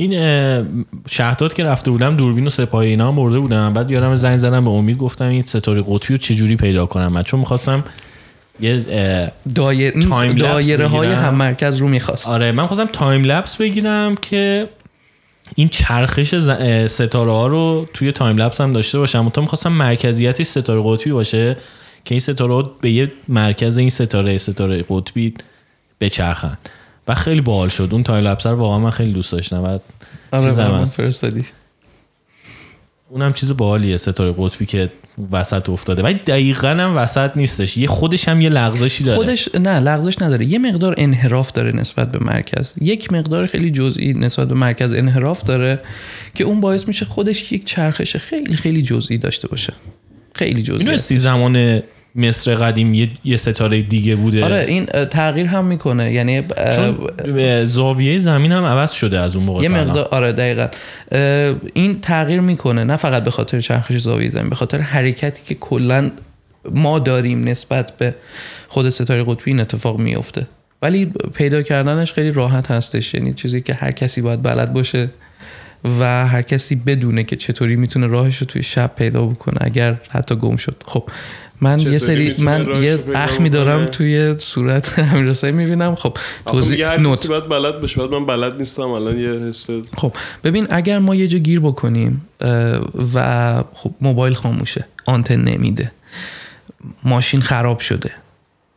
[0.00, 0.66] این
[1.10, 3.72] شهداد که رفته بودم دوربین و سه پایه اینا هم برده بودم.
[3.72, 7.22] بعد یادمه زنگ زدم به امید گفتم این ستاره قطبی رو چجوری پیدا کنم؟ من
[7.22, 7.84] چون می‌خواستم
[8.60, 8.84] یه
[9.54, 10.02] دایر...
[10.02, 11.08] time دایره های.
[11.08, 12.28] هم مرکز رو می‌خواست.
[12.28, 14.68] آره من خواستم time lapse بگیرم که
[15.54, 16.50] این چرخش ز-
[16.86, 19.28] ستاره ها رو توی time lapse هم داشته باشم.
[19.28, 21.56] تو می‌خواستم مرکزیتش ستاره قطبی باشه
[22.04, 25.34] که این ستاره به یه مرکز این ستاره ستاره قطبی
[26.00, 26.58] بچرخن.
[27.08, 27.88] و خیلی باحال شد.
[27.92, 29.78] اون تایم لپس رو واقعا من خیلی دوست داشتم و
[30.32, 30.84] آره.
[30.84, 31.44] فرستادی
[33.08, 34.90] اونم چیز باحالیه ستاره قطبی که
[35.32, 36.02] وسط افتاده.
[36.02, 37.76] ولی دقیقا هم وسط نیستش.
[37.76, 39.16] یه خودش هم یه لغزشی داره.
[39.16, 40.44] خودش نه لغزش نداره.
[40.44, 42.74] یه مقدار انحراف داره نسبت به مرکز.
[42.80, 45.78] یک مقدار خیلی جزئی نسبت به مرکز انحراف داره
[46.34, 49.72] که اون باعث میشه خودش یک چرخش خیلی خیلی جزئی داشته باشه.
[50.34, 51.82] خیلی جزئی می‌دونستی زمان
[52.14, 54.44] مصر قدیم یه, یه ستاره دیگه بوده.
[54.44, 56.12] آره این تغییر هم می‌کنه.
[56.12, 56.42] یعنی
[56.76, 56.98] چون
[57.64, 59.68] زاویه زمین هم عوض شده از اون موقع یه.
[59.68, 60.68] مقدار آره دقیقا.
[61.74, 66.10] این تغییر می‌کنه نه فقط به خاطر چرخش زاویه زمین به خاطر حرکتی که کلا
[66.70, 68.14] ما داریم نسبت به
[68.68, 70.46] خود ستاره قطبی این اتفاق میفته
[70.82, 73.14] ولی پیدا کردنش خیلی راحت هستش.
[73.14, 75.08] یعنی چیزی که هر کسی باید بلد باشه.
[75.84, 80.36] و هر کسی بدونه که چطوری می‌تونه راهش رو توی شب پیدا بکنه اگر حتی
[80.36, 80.82] گم شد.
[80.86, 81.10] خب
[81.60, 85.94] من یه سری من یه اخمی دارم؟ توی صورت امیرحسین می‌بینم.
[85.94, 87.26] خب توضیح نوت.
[87.26, 90.12] باید بلد بعد من بلد نیستم الان یه حس خب
[90.44, 92.26] ببین اگر ما یه جا گیر بکنیم
[93.14, 95.92] و خب موبایل خاموشه آنتن نمیده
[97.04, 98.10] ماشین خراب شده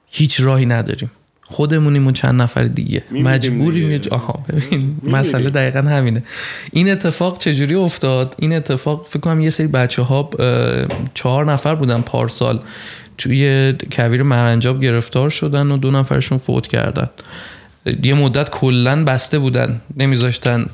[0.10, 1.12] هیچ راهی نداریم.
[1.54, 3.04] خودمونیم و چند نفر دیگه.
[3.12, 4.16] مجبوریم دیگه.
[4.16, 4.98] آها ببین.
[5.04, 6.24] مسئله دقیقا همینه.
[6.72, 10.30] این اتفاق چجوری افتاد؟ این اتفاق فکر کنم یه سری بچه ها
[11.14, 12.60] چهار نفر بودن پارسال.
[13.18, 17.10] توی کویر مرنجاب گرفتار شدن و دو نفرشون فوت کردن.
[18.04, 19.82] یه مدت کلا بسته بودن.
[19.98, 20.66] نمیذاشتن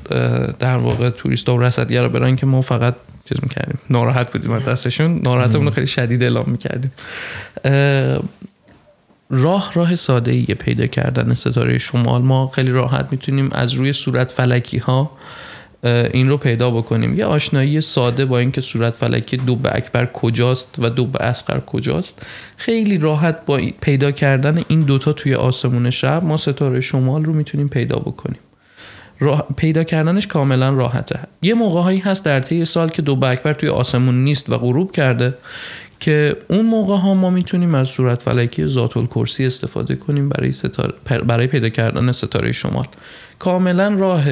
[0.58, 3.78] در واقع توریست و رصدگرا برن که ما فقط چیز می‌کردیم.
[3.90, 5.20] ناراحت بودیم از دستشون.
[5.22, 6.92] ناراحتمون رو خیلی شدید اعلام می‌کردیم.
[9.30, 12.22] راه راه ساده ایه پیدا کردن ستاره شمال.
[12.22, 15.10] ما خیلی راحت می‌تونیم از روی صورت فلکی ها
[15.84, 17.18] این رو پیدا بکنیم.
[17.18, 22.26] یه آشنایی ساده با اینکه صورت فلکی دوب اکبر کجاست و دوب اصغر کجاست
[22.56, 27.68] خیلی راحت با پیدا کردن این دوتا توی آسمون شب ما ستاره شمال رو می‌تونیم
[27.68, 28.38] پیدا بکنیم.
[29.22, 31.20] راه پیدا کردنش کاملا راحته.
[31.42, 35.34] یه موقع هست در طی سال که دوب اکبر توی آسمون نیست و غروب کرده.
[36.00, 40.94] که اون موقع ها ما می‌تونیم از صورت فلکی ذات الکرسی استفاده کنیم برای ستاره
[41.26, 42.86] برای پیدا کردن ستاره شمال.
[43.38, 44.24] کاملا راه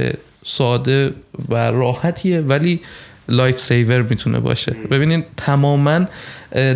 [0.45, 1.13] ساده
[1.49, 2.81] و راحتیه ولی
[3.29, 4.77] life saver می‌تونه باشه.
[4.91, 6.01] ببینید تماما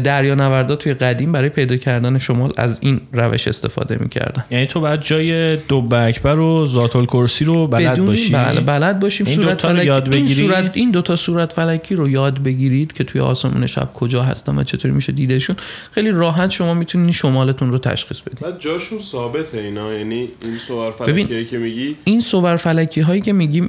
[0.05, 4.45] دریا نوردا توی قدیم برای پیدا کردن شمال از این روش استفاده می‌کردن.
[4.51, 9.27] یعنی تو باید جای دب اکبر و ذات الکرسی رو بلد باشی؟ بله بلد باشیم.
[9.27, 13.05] این صورت فلکی یاد این, بگیری؟ صورت این دوتا صورت فلکی رو یاد بگیرید که
[13.05, 15.57] توی آسمون شب کجا هستن و چطوری میشه دیدشون.
[15.93, 19.95] خیلی راحت شما می‌تونید شمالتون رو تشخیص بدید بعد جاشون ثابته اینا.
[19.95, 21.27] یعنی این صور ببین.
[21.27, 23.69] فلکیه که میگی؟ این صور فلکی هایی که میگیم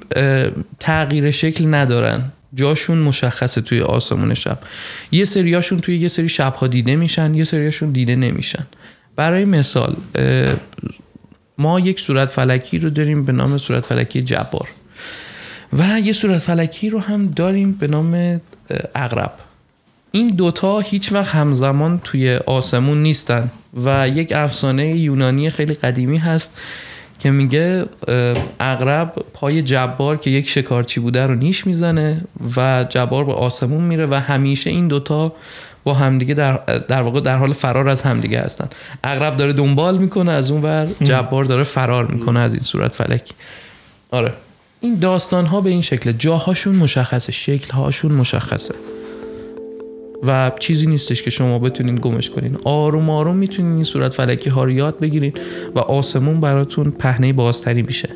[0.80, 2.32] تغییر شکل ندارن.
[2.56, 4.60] جاشون مشخصه توی آسمون شب.
[5.12, 8.66] یه سریاشون توی یه سری شبها دیده میشن یه سریاشون دیده نمیشن.
[9.16, 9.96] برای مثال
[11.58, 14.68] ما یک صورت فلکی رو داریم به نام صورت فلکی جبار.
[15.74, 18.40] و یه صورت فلکی رو هم داریم به نام اه،
[18.96, 19.34] عقرب
[20.12, 23.52] این دوتا هیچ وقت همزمان توی آسمون نیستن.
[23.86, 26.52] و یک افسانه یونانی خیلی قدیمی هست
[27.24, 32.22] که میگه اه، عقرب پای جبار که یک شکارچی بوده رو نیش می‌زنه
[32.58, 35.34] و جبار به آسمون میره و همیشه این دوتا
[35.84, 36.58] با همدیگه در,
[36.88, 38.70] در واقع در حال فرار از همدیگه هستن.
[39.04, 43.34] عقرب داره دنبال می‌کنه از اون ور جبار داره فرار می‌کنه از این صورت فلکی
[44.12, 44.34] آره.
[44.82, 48.76] این داستان ها به این شکل جاهاشون مشخصه شکل هاشون مشخصه.
[50.28, 52.58] و چیزی نیستش که شما بتونین گمش کنین.
[52.64, 55.34] آروم آروم می‌تونین این صورت فلکی ها رو یاد بگیرین
[55.76, 58.10] و آسمون براتون پهنه بازتری میشه.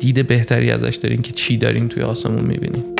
[0.00, 2.99] دید بهتری ازش دارین که چی دارین توی آسمون می‌بینین.